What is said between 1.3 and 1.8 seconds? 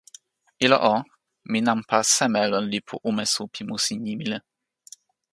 mi